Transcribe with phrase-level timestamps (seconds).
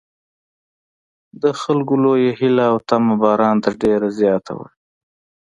[1.41, 4.67] د خلکو لویه هیله او تمه باران ته ډېره زیاته وه.